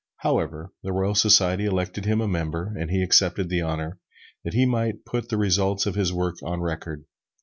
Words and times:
However, 0.17 0.73
the 0.81 0.91
Royal 0.91 1.13
Society 1.13 1.65
elected 1.67 2.05
him 2.05 2.21
a 2.21 2.27
member, 2.27 2.73
and 2.75 2.89
he 2.89 3.03
accepted 3.03 3.49
the 3.49 3.61
honor, 3.61 3.99
that 4.43 4.55
he 4.55 4.65
might 4.65 5.05
put 5.05 5.29
the 5.29 5.37
results 5.37 5.85
of 5.85 5.93
his 5.93 6.11
work 6.11 6.37
on 6.41 6.59
record. 6.59 7.05